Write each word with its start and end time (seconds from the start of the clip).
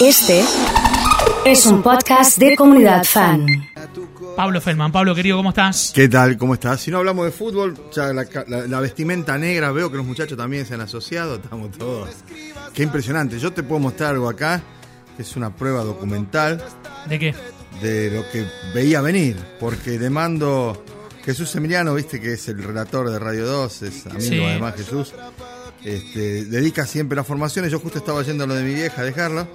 Este 0.00 0.44
es 1.44 1.66
un 1.66 1.82
podcast 1.82 2.38
de 2.38 2.56
comunidad 2.56 3.04
fan. 3.04 3.46
Pablo 4.36 4.60
Feldman. 4.60 4.92
Pablo, 4.92 5.14
querido, 5.14 5.36
¿cómo 5.36 5.48
estás? 5.50 5.90
¿Qué 5.94 6.08
tal? 6.08 6.36
¿Cómo 6.36 6.54
estás? 6.54 6.80
Si 6.80 6.90
no 6.90 6.98
hablamos 6.98 7.24
de 7.24 7.32
fútbol, 7.32 7.76
ya 7.92 8.12
la, 8.12 8.26
la- 8.46 8.66
la 8.66 8.80
vestimenta 8.80 9.36
negra, 9.38 9.72
veo 9.72 9.90
que 9.90 9.96
los 9.96 10.06
muchachos 10.06 10.38
también 10.38 10.64
se 10.66 10.74
han 10.74 10.80
asociado, 10.80 11.36
estamos 11.36 11.72
todos. 11.76 12.10
Qué 12.72 12.82
impresionante. 12.84 13.38
Yo 13.38 13.52
te 13.52 13.62
puedo 13.62 13.80
mostrar 13.80 14.14
algo 14.14 14.28
acá, 14.28 14.62
que 15.16 15.22
es 15.22 15.36
una 15.36 15.54
prueba 15.54 15.82
documental 15.82 16.62
¿De 17.08 17.18
qué? 17.18 17.34
de 17.82 18.10
lo 18.10 18.22
que 18.30 18.46
veía 18.74 19.00
venir, 19.00 19.36
porque 19.58 19.98
le 19.98 20.10
mando 20.10 20.84
Jesús 21.24 21.54
Emiliano, 21.56 21.94
viste 21.94 22.20
que 22.20 22.34
es 22.34 22.48
el 22.48 22.62
relator 22.62 23.10
de 23.10 23.18
Radio 23.18 23.46
2, 23.46 23.82
es 23.82 24.06
amigo 24.06 24.20
Sí. 24.20 24.44
además 24.44 24.74
Jesús, 24.76 25.12
este, 25.84 26.44
dedica 26.44 26.86
siempre 26.86 27.16
las 27.16 27.26
formaciones, 27.26 27.72
yo 27.72 27.80
justo 27.80 27.98
estaba 27.98 28.22
yendo 28.22 28.44
a 28.44 28.46
lo 28.46 28.54
de 28.54 28.62
mi 28.62 28.74
vieja 28.74 29.02
a 29.02 29.04
dejarlo, 29.04 29.48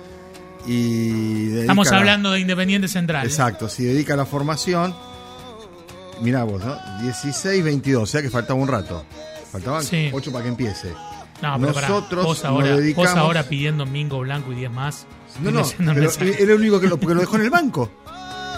y... 0.68 1.58
Estamos 1.60 1.90
la- 1.92 1.98
hablando 1.98 2.32
de 2.32 2.40
Independiente 2.40 2.88
Central. 2.88 3.26
Exacto, 3.26 3.68
si 3.70 3.84
dedica 3.84 4.16
la 4.16 4.26
formación, 4.26 4.96
mirá 6.22 6.44
vos, 6.44 6.64
¿no? 6.64 6.78
16, 7.02 7.64
22, 7.64 8.04
o 8.04 8.06
sea 8.06 8.22
que 8.22 8.30
faltaba 8.30 8.60
un 8.60 8.68
rato. 8.68 9.04
Faltaban 9.52 9.84
Sí. 9.84 10.10
8 10.12 10.32
para 10.32 10.44
que 10.44 10.50
empiece. 10.50 10.90
No, 11.42 11.60
pero 11.60 11.74
Nosotros 11.74 12.26
vos 12.26 12.38
nos 12.38 12.46
ahora, 12.46 12.78
dedicamos- 12.78 12.96
vos 13.12 13.18
ahora 13.20 13.44
pidiendo 13.44 13.86
Mingo 13.86 14.20
Blanco 14.20 14.52
y 14.54 14.56
10 14.56 14.72
más. 14.72 15.06
No, 15.42 15.52
no, 15.52 15.64
pero 15.78 16.12
era 16.22 16.54
el 16.54 16.60
único 16.60 16.80
que 16.80 16.88
lo, 16.88 16.98
porque 16.98 17.16
lo 17.16 17.22
dejó 17.22 17.36
en 17.38 17.42
el 17.44 17.50
banco. 17.50 17.90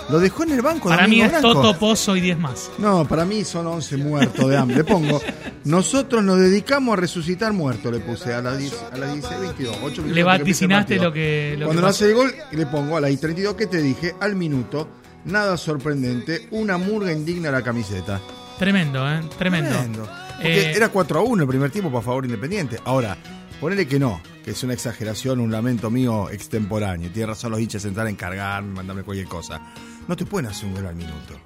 Lo 0.09 0.19
dejó 0.19 0.43
en 0.43 0.51
el 0.51 0.61
banco. 0.61 0.89
Para 0.89 1.07
mí 1.07 1.21
es 1.21 1.29
Blanco. 1.29 1.53
Toto 1.53 1.79
Pozo 1.79 2.15
y 2.15 2.21
10 2.21 2.37
más. 2.37 2.71
No, 2.77 3.07
para 3.07 3.25
mí 3.25 3.43
son 3.43 3.65
11 3.65 3.97
muertos 3.97 4.47
de 4.49 4.55
hambre. 4.57 4.77
Le 4.77 4.83
pongo, 4.83 5.19
nosotros 5.63 6.23
nos 6.23 6.39
dedicamos 6.39 6.93
a 6.93 7.01
resucitar 7.01 7.53
muertos, 7.53 7.91
le 7.91 7.99
puse 7.99 8.33
a 8.33 8.41
las 8.41 8.57
10, 8.57 8.85
a 8.93 8.97
las 8.97 9.13
16, 9.13 9.41
22, 9.41 9.75
8 9.77 9.83
minutos. 10.01 10.15
Le 10.15 10.23
vaticinaste 10.23 10.95
lo 10.97 11.11
que. 11.11 11.55
Lo 11.57 11.65
Cuando 11.65 11.81
que 11.81 11.85
no 11.85 11.89
hace 11.89 12.05
el 12.09 12.13
gol, 12.15 12.33
le 12.51 12.65
pongo 12.67 12.97
a 12.97 13.01
la 13.01 13.09
I-32 13.09 13.55
que 13.55 13.67
te 13.67 13.81
dije, 13.81 14.15
al 14.19 14.35
minuto, 14.35 14.87
nada 15.25 15.57
sorprendente, 15.57 16.47
una 16.51 16.77
murga 16.77 17.12
indigna 17.12 17.49
a 17.49 17.53
la 17.53 17.62
camiseta. 17.63 18.21
Tremendo, 18.59 19.09
¿eh? 19.12 19.21
Tremendo. 19.37 19.69
Tremendo. 19.71 20.09
Porque 20.35 20.71
Eh, 20.71 20.73
era 20.75 20.90
4 20.90 21.19
a 21.19 21.23
1 21.23 21.41
el 21.43 21.47
primer 21.47 21.71
tiempo 21.71 21.90
para 21.91 22.03
favor 22.03 22.25
Independiente. 22.25 22.77
Ahora, 22.85 23.17
ponele 23.59 23.87
que 23.87 23.99
no, 23.99 24.21
que 24.43 24.51
es 24.51 24.63
una 24.63 24.73
exageración, 24.73 25.40
un 25.40 25.51
lamento 25.51 25.90
mío 25.90 26.29
extemporáneo. 26.29 27.09
Tiene 27.12 27.27
razón 27.27 27.51
los 27.51 27.59
hinchas 27.59 27.84
entrar 27.85 28.05
a 28.07 28.09
encargarme, 28.09 28.73
mandarme 28.73 29.03
cualquier 29.03 29.27
cosa. 29.27 29.62
No 30.07 30.15
te 30.15 30.25
pueden 30.25 30.49
hacer 30.49 30.65
un 30.67 30.75
gol 30.75 30.85
al 30.85 30.95
minuto. 30.95 31.39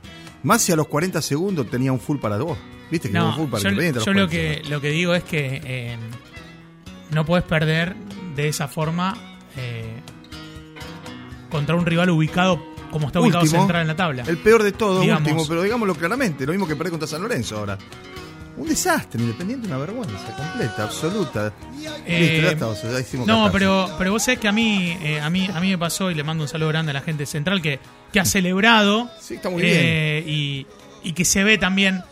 Más 0.44 0.62
si 0.62 0.72
a 0.72 0.76
los 0.76 0.88
40 0.88 1.22
segundos 1.22 1.70
tenía 1.70 1.92
un 1.92 2.00
full 2.00 2.18
para 2.18 2.38
dos. 2.38 2.58
¿Viste 2.90 3.10
que 3.10 3.14
No, 3.14 3.28
hubo 3.30 3.36
full 3.36 3.50
para 3.50 3.64
yo, 3.64 3.72
los 3.72 4.06
yo 4.06 4.14
lo 4.14 4.28
40 4.28 4.30
que 4.30 4.70
lo 4.70 4.82
que 4.82 4.90
digo 4.90 5.14
es 5.14 5.24
que 5.24 5.62
eh, 5.64 5.98
no 7.12 7.26
puedes 7.26 7.46
perder 7.46 7.96
de 8.36 8.48
esa 8.48 8.68
forma 8.68 9.16
eh, 9.58 10.00
contra 11.50 11.76
un 11.76 11.86
rival 11.86 12.10
ubicado 12.10 12.60
como 12.92 13.08
está 13.08 13.20
ubicado 13.20 13.44
Último, 13.44 13.62
Central 13.62 13.82
en 13.82 13.88
la 13.88 13.96
tabla. 13.96 14.24
El 14.26 14.38
peor 14.38 14.64
de 14.64 14.72
todo, 14.72 15.02
Digamos. 15.02 15.22
último, 15.28 15.48
pero 15.48 15.62
digámoslo 15.62 15.94
claramente, 15.96 16.46
lo 16.46 16.54
mismo 16.54 16.68
que 16.68 16.76
perder 16.76 16.92
contra 16.92 17.08
San 17.08 17.22
Lorenzo 17.22 17.58
ahora. 17.60 17.78
Un 18.60 18.68
desastre, 18.68 19.22
Independiente, 19.22 19.68
una 19.68 19.78
vergüenza 19.78 20.36
completa, 20.36 20.84
absoluta. 20.84 21.54
Eh, 22.06 22.20
Listo, 22.20 22.42
ya 22.44 22.52
está, 22.52 22.68
o 22.68 22.76
sea, 22.76 22.92
ya 22.92 23.00
hicimos 23.00 23.26
No, 23.26 23.50
pero, 23.52 23.90
pero 23.98 24.12
vos 24.12 24.22
sabés 24.22 24.40
que 24.40 24.50
a 24.50 24.52
mí, 24.52 24.98
eh, 25.02 25.20
a 25.22 25.30
mí 25.30 25.50
a 25.52 25.60
mí 25.62 25.70
me 25.70 25.78
pasó 25.78 26.12
y 26.12 26.16
le 26.16 26.24
mando 26.24 26.44
un 26.44 26.50
saludo 26.50 26.68
grande 26.70 26.92
a 26.92 26.94
la 26.94 27.02
gente 27.02 27.26
Central 27.26 27.62
que, 27.62 27.80
que 28.12 28.20
ha 28.20 28.26
celebrado 28.26 29.10
Sí, 29.22 29.36
está 29.36 29.50
muy 29.50 29.62
eh, 29.66 30.24
y, 30.28 30.68
y 31.04 31.14
que 31.14 31.24
se 31.26 31.44
ve 31.44 31.58
también. 31.58 32.04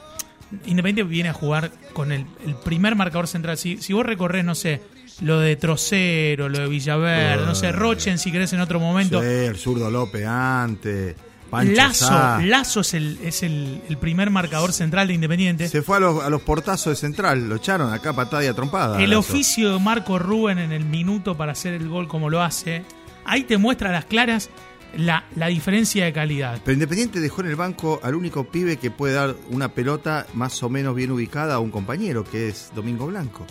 Independiente 0.66 1.04
viene 1.04 1.28
a 1.28 1.34
jugar 1.34 1.72
con 1.92 2.14
el, 2.14 2.26
el 2.45 2.56
primer 2.56 2.95
marcador 2.95 3.28
central. 3.28 3.58
Si, 3.58 3.78
si 3.78 3.92
vos 3.92 4.06
recorres, 4.06 4.45
no 4.45 4.56
sé, 4.56 4.82
lo 5.20 5.39
de 5.42 5.58
Trocero, 5.58 6.48
lo 6.48 6.59
de 6.59 6.67
Villaverde, 6.70 7.45
no 7.45 7.56
sé, 7.56 7.73
Rochen 7.73 8.17
si 8.17 8.32
querés 8.32 8.54
en 8.54 8.61
otro 8.61 8.80
momento. 8.80 9.20
Sí, 9.22 9.28
el 9.28 9.58
zurdo 9.58 9.92
López 9.92 10.26
antes. 10.26 11.16
Pancho 11.50 11.73
Lazo, 11.73 12.08
Sá. 12.08 12.40
Lazo 12.44 12.81
es 12.81 12.94
el, 12.94 13.17
es 13.23 13.44
el, 13.44 13.81
el 13.88 13.98
primer 13.98 14.30
marcador 14.30 14.73
central 14.73 15.08
de 15.08 15.14
Independiente. 15.14 15.67
Se 15.67 15.82
fue 15.82 15.98
a 15.98 15.99
los, 15.99 16.23
a 16.23 16.30
los 16.30 16.42
portazos 16.42 16.92
de 16.92 16.95
Central, 16.95 17.48
lo 17.48 17.55
echaron 17.55 17.94
acá 17.94 18.14
patada 18.14 18.44
y 18.44 18.48
a 18.48 18.54
trompada. 18.54 19.02
El 19.02 19.11
Lazo. 19.11 19.20
oficio 19.20 19.73
de 19.73 19.80
Marco 19.80 20.20
Rubén 20.20 20.60
en 20.60 20.72
el 20.72 20.86
minuto 20.86 21.36
para 21.38 21.54
hacer 21.54 21.73
el 21.73 21.88
gol 21.89 22.08
como 22.08 22.30
lo 22.30 22.42
hace, 22.42 22.83
ahí 23.26 23.44
te 23.44 23.58
muestra 23.58 23.89
a 23.89 23.92
las 23.94 24.05
claras 24.05 24.49
la, 24.95 25.26
la 25.36 25.48
diferencia 25.48 26.05
de 26.05 26.14
calidad. 26.14 26.60
Pero 26.64 26.73
Independiente 26.73 27.20
dejó 27.20 27.42
en 27.42 27.48
el 27.48 27.55
banco 27.55 27.99
al 28.04 28.16
único 28.16 28.45
pibe 28.45 28.77
que 28.77 28.92
puede 28.92 29.14
dar 29.14 29.36
una 29.49 29.70
pelota 29.70 30.26
más 30.33 30.61
o 30.64 30.70
menos 30.70 30.95
bien 30.95 31.11
ubicada 31.11 31.55
a 31.55 31.60
un 31.60 31.72
compañero, 31.72 32.23
que 32.23 32.49
es 32.49 32.72
Domingo 32.73 33.08
Blanco. 33.08 33.45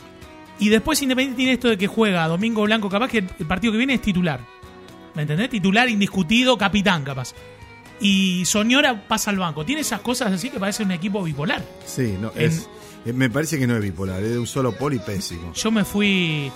Y 0.58 0.70
después 0.70 1.00
Independiente 1.02 1.36
tiene 1.36 1.52
esto 1.52 1.68
de 1.68 1.76
que 1.76 1.86
juega 1.86 2.26
Domingo 2.28 2.62
Blanco, 2.62 2.88
capaz 2.88 3.08
que 3.08 3.18
el 3.18 3.46
partido 3.46 3.72
que 3.72 3.78
viene 3.78 3.94
es 3.94 4.02
titular. 4.02 4.40
¿Me 5.14 5.22
entendés? 5.22 5.50
Titular 5.50 5.88
indiscutido, 5.88 6.58
capitán 6.58 7.04
capaz. 7.04 7.34
Y 8.00 8.44
Soñora 8.44 9.06
pasa 9.08 9.30
al 9.30 9.38
banco. 9.38 9.64
Tiene 9.64 9.80
esas 9.80 10.00
cosas 10.00 10.32
así 10.32 10.50
que 10.50 10.58
parece 10.60 10.82
un 10.82 10.92
equipo 10.92 11.22
bipolar. 11.22 11.64
Sí, 11.86 12.14
no, 12.20 12.30
En- 12.34 12.50
es, 12.50 12.68
eh, 13.06 13.12
me 13.12 13.30
parece 13.30 13.58
que 13.58 13.66
no 13.66 13.76
es 13.76 13.82
bipolar, 13.82 14.22
es 14.22 14.30
de 14.30 14.38
un 14.38 14.46
solo 14.46 14.72
polo 14.72 14.96
y 14.96 14.98
pésimo. 14.98 15.52
Yo 15.54 15.70
me 15.70 15.84
fui 15.84 16.50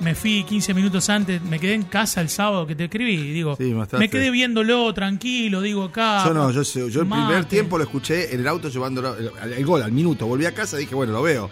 me 0.00 0.14
fui 0.14 0.42
15 0.44 0.74
minutos 0.74 1.08
antes, 1.08 1.40
me 1.42 1.60
quedé 1.60 1.74
en 1.74 1.84
casa 1.84 2.20
el 2.20 2.28
sábado 2.28 2.66
que 2.66 2.74
te 2.74 2.84
escribí 2.84 3.14
y 3.14 3.32
digo, 3.32 3.56
Sí, 3.56 3.72
me 3.96 4.08
quedé 4.10 4.30
viéndolo 4.30 4.92
tranquilo, 4.92 5.60
digo 5.60 5.84
acá. 5.84 6.24
Yo 6.26 6.34
no, 6.34 6.50
yo, 6.50 6.60
el 6.60 7.08
primer 7.08 7.44
tiempo 7.44 7.78
lo 7.78 7.84
escuché 7.84 8.34
en 8.34 8.40
el 8.40 8.48
auto 8.48 8.68
llevándolo, 8.68 9.16
el, 9.16 9.30
el 9.52 9.64
gol 9.64 9.82
al 9.82 9.92
minuto. 9.92 10.26
Volví 10.26 10.46
a 10.46 10.52
casa 10.54 10.76
y 10.76 10.80
dije, 10.80 10.94
bueno, 10.94 11.12
lo 11.12 11.22
veo. 11.22 11.48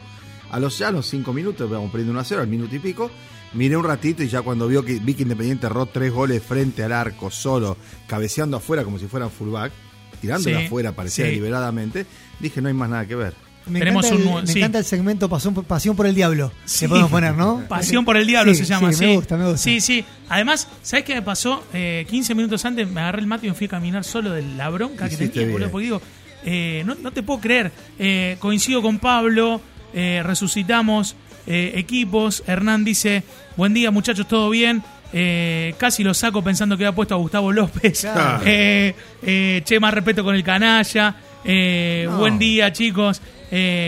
A 0.50 0.58
los 0.60 0.76
ya 0.76 0.88
a 0.88 0.90
los 0.92 1.06
cinco 1.06 1.32
minutos, 1.32 1.70
vamos 1.70 1.90
perdiendo 1.90 2.10
1 2.12 2.20
a 2.20 2.24
0, 2.24 2.42
al 2.42 2.48
minuto 2.48 2.74
y 2.74 2.78
pico. 2.80 3.10
Miré 3.54 3.76
un 3.76 3.84
ratito 3.84 4.22
y 4.22 4.28
ya 4.28 4.42
cuando 4.42 4.66
vio 4.66 4.84
que, 4.84 4.94
vi 4.98 5.14
que 5.14 5.22
Independiente 5.24 5.66
erró 5.66 5.86
tres 5.86 6.10
goles 6.12 6.42
frente 6.42 6.82
al 6.82 6.92
arco, 6.92 7.30
solo, 7.30 7.76
cabeceando 8.06 8.56
afuera 8.56 8.82
como 8.84 8.98
si 8.98 9.06
fueran 9.06 9.30
fullback, 9.30 9.72
tirándolo 10.20 10.58
Sí, 10.58 10.64
afuera, 10.66 10.92
parecía 10.92 11.24
sí. 11.26 11.30
deliberadamente, 11.32 12.06
dije, 12.40 12.60
no 12.62 12.68
hay 12.68 12.74
más 12.74 12.88
nada 12.88 13.06
que 13.06 13.14
ver. 13.14 13.34
Me, 13.66 13.78
Tenemos 13.78 14.06
encanta, 14.06 14.28
un 14.30 14.38
el, 14.38 14.42
me 14.46 14.52
sí. 14.52 14.58
encanta 14.58 14.78
el 14.78 14.84
segmento 14.84 15.28
Pasión, 15.28 15.54
por- 15.54 15.64
Pasión 15.64 15.94
por 15.94 16.06
el 16.06 16.14
Diablo. 16.16 16.50
Sí. 16.64 16.80
Que 16.80 16.88
podemos 16.88 17.10
poner, 17.10 17.34
¿no? 17.34 17.62
Pasión 17.68 18.04
por 18.04 18.16
el 18.16 18.26
diablo 18.26 18.52
Sí, 18.54 18.60
se 18.60 18.64
llama, 18.64 18.90
sí, 18.92 18.98
sí. 18.98 19.04
Me 19.06 19.14
gusta, 19.16 19.36
me 19.36 19.44
gusta. 19.44 19.58
Sí, 19.58 19.80
sí. 19.80 20.04
Además, 20.28 20.66
¿sabes 20.82 21.04
qué 21.04 21.14
me 21.14 21.22
pasó? 21.22 21.62
Eh, 21.72 22.04
15 22.10 22.34
minutos 22.34 22.64
antes 22.64 22.90
me 22.90 23.00
agarré 23.00 23.20
el 23.20 23.28
mate 23.28 23.46
y 23.46 23.50
me 23.50 23.54
fui 23.54 23.66
a 23.68 23.70
caminar 23.70 24.02
solo 24.02 24.32
de 24.32 24.42
la 24.42 24.68
bronca 24.68 25.08
que 25.08 25.16
tenía, 25.16 25.52
boludo, 25.52 25.70
porque 25.70 25.84
digo, 25.84 26.02
eh, 26.44 26.82
no, 26.86 26.96
no 26.96 27.12
te 27.12 27.22
puedo 27.22 27.38
creer. 27.40 27.70
Eh, 28.00 28.36
coincido 28.40 28.82
con 28.82 28.98
Pablo, 28.98 29.60
eh, 29.94 30.22
resucitamos 30.24 31.14
eh, 31.46 31.72
equipos. 31.76 32.42
Hernán 32.48 32.82
dice, 32.84 33.22
buen 33.56 33.74
día 33.74 33.90
muchachos, 33.90 34.26
¿todo 34.28 34.50
bien? 34.50 34.82
Eh, 35.12 35.74
casi 35.78 36.02
lo 36.02 36.14
saco 36.14 36.42
pensando 36.42 36.76
que 36.78 36.84
había 36.86 36.94
puesto 36.94 37.14
a 37.14 37.18
Gustavo 37.18 37.52
López. 37.52 38.00
Claro. 38.00 38.42
Eh, 38.46 38.94
eh, 39.22 39.62
che, 39.64 39.78
más 39.78 39.92
respeto 39.94 40.24
con 40.24 40.34
el 40.34 40.42
canalla. 40.44 41.14
No. 41.44 42.18
Buen 42.18 42.38
día, 42.38 42.72
chicos. 42.72 43.20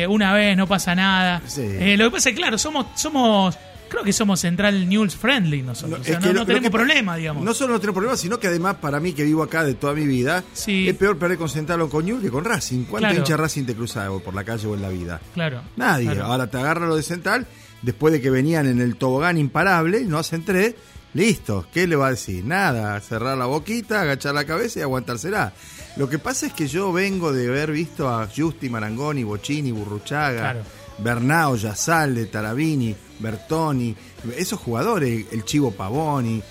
Una 0.08 0.32
vez, 0.34 0.56
no 0.56 0.66
pasa 0.66 0.94
nada. 0.94 1.40
Sí. 1.46 1.96
Lo 1.96 2.06
que 2.06 2.10
pasa 2.10 2.28
es 2.28 2.34
que, 2.34 2.40
claro, 2.40 2.58
somos, 2.58 2.86
somos 2.96 3.56
creo 3.88 4.02
que 4.02 4.12
somos 4.12 4.40
Central 4.40 4.88
News 4.88 5.14
friendly 5.14 5.62
nosotros. 5.62 6.00
o 6.00 6.04
sea, 6.04 6.18
no, 6.18 6.32
no 6.32 6.44
tenemos 6.44 6.64
que- 6.64 6.70
problema, 6.72 7.14
digamos. 7.16 7.44
No 7.44 7.54
solo 7.54 7.74
no 7.74 7.78
tenemos 7.80 7.94
problema, 7.94 8.16
sino 8.16 8.40
que 8.40 8.48
además 8.48 8.76
para 8.80 8.98
mí 8.98 9.12
que 9.12 9.22
vivo 9.22 9.42
acá 9.44 9.62
de 9.62 9.74
toda 9.74 9.94
mi 9.94 10.04
vida, 10.04 10.42
Sí. 10.52 10.88
es 10.88 10.96
peor 10.96 11.16
perder 11.16 11.38
con 11.38 11.48
Central 11.48 11.80
o 11.82 11.88
con 11.88 12.04
Newell's 12.04 12.24
que 12.24 12.30
con 12.32 12.44
Racing. 12.44 12.84
¿Cuánto 12.86 13.06
Claro. 13.08 13.14
hincha 13.20 13.36
Racing 13.36 13.64
te 13.64 13.74
cruza 13.74 14.08
por 14.24 14.34
la 14.34 14.42
calle 14.42 14.66
o 14.66 14.74
en 14.74 14.82
la 14.82 14.88
vida? 14.88 15.20
claro. 15.32 15.62
Nadie. 15.76 16.06
claro. 16.10 16.24
Ahora 16.24 16.48
te 16.48 16.56
agarra 16.58 16.86
lo 16.86 16.96
de 16.96 17.04
Central, 17.04 17.46
después 17.84 18.12
de 18.12 18.20
que 18.20 18.30
venían 18.30 18.66
en 18.66 18.80
el 18.80 18.96
tobogán 18.96 19.36
imparable, 19.38 20.04
no 20.04 20.18
hacen 20.18 20.44
tres, 20.44 20.74
listo. 21.12 21.66
¿Qué 21.72 21.86
le 21.86 21.96
va 21.96 22.08
a 22.08 22.10
decir? 22.10 22.44
Nada, 22.44 23.00
cerrar 23.00 23.36
la 23.38 23.46
boquita, 23.46 24.00
agachar 24.00 24.34
la 24.34 24.44
cabeza 24.44 24.78
y 24.80 24.82
aguantársela. 24.82 25.52
Lo 25.96 26.08
que 26.08 26.18
pasa 26.18 26.46
es 26.46 26.52
que 26.52 26.66
yo 26.66 26.92
vengo 26.92 27.32
de 27.32 27.46
haber 27.48 27.70
visto 27.72 28.08
a 28.08 28.26
Justi, 28.34 28.68
Marangoni, 28.68 29.22
Bocini, 29.22 29.70
Burruchaga, 29.72 30.40
Claro. 30.40 30.60
Bernao, 30.98 31.56
Yasalde, 31.56 32.26
Tarabini, 32.26 32.94
Bertoni, 33.18 33.94
esos 34.36 34.58
jugadores, 34.60 35.26
el 35.32 35.44
Chivo 35.44 35.70
Pavoni, 35.72 36.42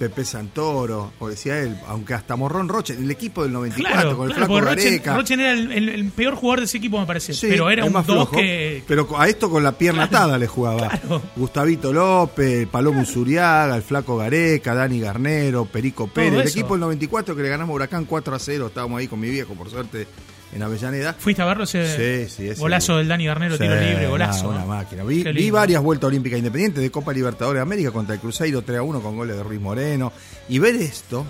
Pepe 0.00 0.24
Santoro, 0.24 1.12
o 1.18 1.28
decía 1.28 1.58
él, 1.60 1.76
aunque 1.86 2.14
hasta 2.14 2.34
Morrón 2.34 2.70
Roche, 2.70 2.94
el 2.94 3.10
equipo 3.10 3.42
del 3.42 3.52
94 3.52 4.00
Claro, 4.00 4.16
con 4.16 4.28
el 4.28 4.34
claro, 4.34 4.46
flaco 4.54 4.64
Gareca. 4.66 5.14
Rochen 5.14 5.40
era 5.40 5.52
el, 5.52 5.70
el- 5.72 5.88
el 5.90 6.10
peor 6.10 6.36
jugador 6.36 6.60
de 6.60 6.64
ese 6.64 6.78
equipo, 6.78 6.98
me 6.98 7.04
parece. 7.06 7.34
Sí, 7.34 7.48
pero 7.50 7.68
era 7.70 7.84
un 7.84 7.92
más 7.92 8.06
2 8.06 8.16
flojo, 8.16 8.32
que. 8.32 8.82
Pero 8.88 9.06
a 9.18 9.28
esto 9.28 9.50
con 9.50 9.62
la 9.62 9.72
pierna 9.72 10.08
Claro, 10.08 10.24
atada 10.24 10.38
le 10.38 10.46
jugaba. 10.46 10.90
Gustavito 11.36 11.92
López, 11.92 12.66
Palomo 12.68 13.04
Zuriaga, 13.04 13.76
el 13.76 13.82
Flaco 13.82 14.16
Gareca, 14.16 14.74
Dani 14.74 15.00
Garnero, 15.00 15.66
Perico 15.66 16.06
Pérez. 16.08 16.40
El 16.40 16.48
equipo 16.48 16.74
del 16.74 16.80
94 16.80 17.36
que 17.36 17.42
le 17.42 17.48
ganamos 17.50 17.74
Huracán 17.76 18.06
4 18.06 18.34
a 18.34 18.38
0. 18.38 18.66
Estábamos 18.68 18.98
ahí 19.00 19.06
con 19.06 19.20
mi 19.20 19.28
viejo, 19.28 19.52
por 19.52 19.68
suerte, 19.68 20.06
en 20.54 20.62
Avellaneda. 20.62 21.14
¿Fuiste 21.18 21.42
a 21.42 21.44
verlo 21.46 21.64
ese 21.64 22.26
Sí, 22.28 22.34
sí, 22.34 22.48
ese- 22.48 22.60
golazo 22.60 22.96
del 22.96 23.08
Dani 23.08 23.26
Garnero, 23.26 23.56
Sí, 23.56 23.62
tiro 23.62 23.74
libre, 23.76 24.08
golazo? 24.08 24.48
Una, 24.48 24.64
máquina. 24.64 25.04
Vi, 25.04 25.50
varias 25.50 25.82
vueltas 25.82 26.08
olímpicas 26.08 26.38
independientes 26.38 26.82
de 26.82 26.90
Copa 26.90 27.12
Libertadores 27.12 27.58
de 27.58 27.62
América 27.62 27.90
contra 27.92 28.14
el 28.14 28.20
Cruzeiro 28.20 28.62
3 28.62 28.78
a 28.78 28.82
1 28.82 29.00
con 29.00 29.16
goles 29.16 29.36
de 29.36 29.42
Ruiz 29.42 29.60
Moreno. 29.60 30.12
Y 30.48 30.58
ver 30.58 30.74
esto, 30.76 31.24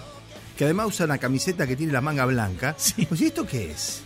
que 0.56 0.64
además 0.64 0.86
usa 0.88 1.06
una 1.06 1.18
camiseta 1.18 1.66
que 1.66 1.76
tiene 1.76 1.92
la 1.92 2.00
manga 2.00 2.24
blanca. 2.26 2.76
Pues, 3.08 3.20
¿y 3.20 3.26
esto 3.26 3.46
qué 3.46 3.70
es? 3.70 4.02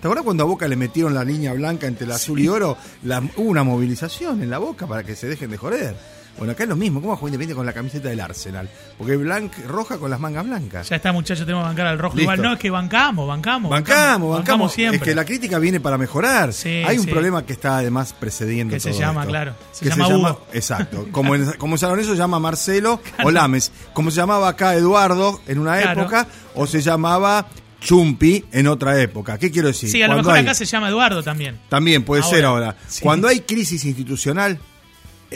¿Te 0.00 0.06
acuerdas 0.08 0.24
cuando 0.24 0.42
a 0.44 0.46
Boca 0.46 0.68
le 0.68 0.76
metieron 0.76 1.14
la 1.14 1.24
línea 1.24 1.52
blanca 1.54 1.86
entre 1.86 2.04
el 2.04 2.12
azul 2.12 2.38
y 2.38 2.46
oro? 2.48 2.76
La- 3.04 3.20
hubo 3.36 3.48
una 3.48 3.64
movilización 3.64 4.42
en 4.42 4.50
la 4.50 4.58
Boca 4.58 4.86
para 4.86 5.02
que 5.02 5.16
se 5.16 5.26
dejen 5.26 5.50
de 5.50 5.56
joder. 5.56 5.94
Bueno, 6.36 6.52
acá 6.52 6.64
es 6.64 6.68
lo 6.68 6.76
mismo. 6.76 7.00
¿Cómo 7.00 7.10
va 7.10 7.14
a 7.14 7.16
jugar 7.18 7.28
Independiente 7.30 7.54
con 7.56 7.64
la 7.66 7.72
camiseta 7.72 8.08
del 8.08 8.20
Arsenal? 8.20 8.68
Porque 8.98 9.16
blanc, 9.16 9.52
roja 9.68 9.98
con 9.98 10.10
las 10.10 10.18
mangas 10.18 10.44
blancas. 10.44 10.88
Ya 10.88 10.96
está, 10.96 11.12
muchachos, 11.12 11.46
tenemos 11.46 11.64
que 11.64 11.68
bancar 11.68 11.86
al 11.86 11.98
rojo. 11.98 12.16
Listo. 12.16 12.22
Igual 12.32 12.42
no, 12.42 12.52
es 12.54 12.58
que 12.58 12.70
bancamos, 12.70 13.28
bancamos. 13.28 13.70
Bancamos, 13.70 14.36
bancamos. 14.36 14.72
siempre. 14.72 14.96
Es 14.98 15.02
que 15.02 15.14
la 15.14 15.24
crítica 15.24 15.58
viene 15.58 15.78
para 15.80 15.96
mejorar. 15.96 16.52
Sí, 16.52 16.82
Hay 16.86 16.98
un 16.98 17.04
sí. 17.04 17.10
problema 17.10 17.46
que 17.46 17.52
está 17.52 17.78
además 17.78 18.12
precediendo 18.18 18.74
Que 18.74 18.80
se 18.80 18.92
llama, 18.92 19.20
esto. 19.22 19.30
claro, 19.30 19.54
se 19.72 19.84
Que 19.84 19.90
llama 19.90 20.08
Hugo. 20.08 20.46
Exacto. 20.52 21.06
Como 21.12 21.34
en, 21.36 21.52
como 21.58 21.74
en 21.74 21.78
San 21.78 21.90
Lorenzo 21.90 22.12
se 22.12 22.18
llama 22.18 22.38
Marcelo 22.40 23.00
o 23.24 23.30
Lames. 23.30 23.70
Como 23.92 24.10
se 24.10 24.16
llamaba 24.16 24.48
acá 24.48 24.74
Eduardo 24.74 25.40
en 25.46 25.58
una 25.60 25.80
Claro. 25.80 26.00
época 26.00 26.26
o 26.56 26.66
se 26.66 26.80
llamaba 26.80 27.46
Chumpi 27.80 28.44
en 28.50 28.66
otra 28.66 29.00
época. 29.00 29.38
¿Qué 29.38 29.50
quiero 29.50 29.68
decir? 29.68 29.90
Sí, 29.90 30.02
a 30.02 30.06
lo 30.06 30.14
Cuando 30.14 30.28
mejor 30.30 30.38
hay- 30.38 30.44
acá 30.46 30.54
se 30.54 30.64
llama 30.64 30.88
Eduardo 30.88 31.22
también. 31.22 31.60
También 31.68 32.02
puede 32.04 32.22
Ahora, 32.22 32.36
ser 32.36 32.44
ahora. 32.44 32.76
sí. 32.88 33.02
Cuando 33.02 33.28
hay 33.28 33.40
crisis 33.40 33.84
institucional, 33.84 34.58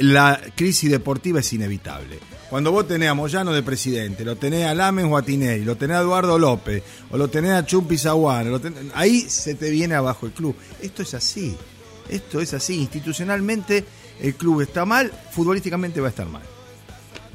la 0.02 0.40
crisis 0.54 0.90
deportiva 0.90 1.40
es 1.40 1.52
inevitable. 1.52 2.18
Cuando 2.50 2.72
vos 2.72 2.88
tenés 2.88 3.10
a 3.10 3.14
Moyano 3.14 3.52
de 3.52 3.62
presidente, 3.62 4.24
lo 4.24 4.36
tenés 4.36 4.64
a 4.66 4.74
Lames 4.74 5.04
o 5.08 5.16
a 5.18 5.22
Tinelli, 5.22 5.64
lo 5.64 5.76
tenés 5.76 5.98
a 5.98 6.00
Eduardo 6.00 6.38
López, 6.38 6.82
o 7.10 7.16
lo 7.18 7.28
tenés 7.28 7.52
a 7.52 7.66
Chumpi 7.66 7.98
tenés- 8.60 8.90
ahí 8.94 9.20
se 9.20 9.54
te 9.54 9.70
viene 9.70 9.94
abajo 9.94 10.26
el 10.26 10.32
club. 10.32 10.56
Esto 10.80 11.02
es 11.02 11.12
así. 11.14 11.54
Esto 12.08 12.40
es 12.40 12.54
así. 12.54 12.76
Institucionalmente 12.80 13.84
el 14.20 14.34
club 14.34 14.62
está 14.62 14.84
mal, 14.86 15.12
futbolísticamente 15.32 16.00
va 16.00 16.06
a 16.06 16.10
estar 16.10 16.26
mal. 16.26 16.42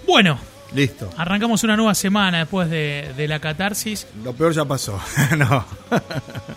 Bueno, 0.08 0.40
Listo. 0.74 1.10
arrancamos 1.16 1.64
una 1.64 1.78
nueva 1.78 1.94
semana 1.94 2.40
después 2.40 2.70
de, 2.70 3.14
de 3.16 3.28
la 3.28 3.40
catarsis. 3.40 4.08
Lo 4.24 4.34
peor 4.34 4.54
ya 4.54 4.66
pasó. 4.66 5.00
no. 5.38 5.64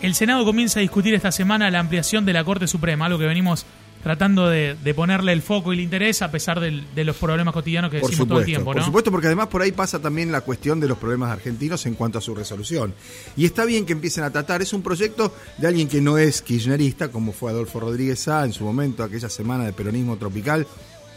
El 0.01 0.15
Senado 0.15 0.43
comienza 0.45 0.79
a 0.79 0.81
discutir 0.81 1.13
esta 1.13 1.31
semana 1.31 1.69
la 1.69 1.79
ampliación 1.79 2.25
de 2.25 2.33
la 2.33 2.43
Corte 2.43 2.65
Suprema, 2.67 3.05
algo 3.05 3.19
que 3.19 3.25
venimos 3.27 3.65
tratando 4.03 4.47
de, 4.49 4.75
de 4.83 4.93
ponerle 4.93 5.33
el 5.33 5.41
foco 5.41 5.73
y 5.73 5.77
el 5.77 5.81
interés 5.83 6.21
a 6.21 6.31
pesar 6.31 6.59
del- 6.59 6.85
de 6.95 7.03
los 7.03 7.15
problemas 7.17 7.53
cotidianos 7.53 7.91
que 7.91 7.99
Por 7.99 8.09
decimos 8.09 8.27
todo 8.29 8.39
el 8.39 8.45
tiempo, 8.45 8.65
por 8.65 8.77
¿no? 8.77 8.85
supuesto, 8.85 9.11
porque 9.11 9.27
además 9.27 9.47
por 9.47 9.61
ahí 9.61 9.71
pasa 9.71 9.99
también 9.99 10.31
la 10.31 10.41
cuestión 10.41 10.79
de 10.79 10.87
los 10.87 10.97
problemas 10.97 11.31
argentinos 11.31 11.85
en 11.85 11.95
cuanto 11.95 12.17
a 12.17 12.21
su 12.21 12.33
resolución. 12.35 12.93
Y 13.35 13.45
está 13.45 13.65
bien 13.65 13.85
que 13.85 13.93
empiecen 13.93 14.23
a 14.23 14.31
tratar, 14.31 14.61
es 14.61 14.73
un 14.73 14.81
proyecto 14.81 15.33
de 15.57 15.67
alguien 15.67 15.87
que 15.87 15.99
no 16.01 16.17
es 16.17 16.41
kirchnerista, 16.41 17.09
como 17.09 17.33
fue 17.33 17.51
Adolfo 17.51 17.79
Rodríguez 17.79 18.19
Sá 18.19 18.45
en 18.45 18.53
su 18.53 18.63
momento, 18.63 19.03
aquella 19.03 19.29
semana 19.29 19.65
de 19.65 19.73
peronismo 19.73 20.17
tropical, 20.17 20.65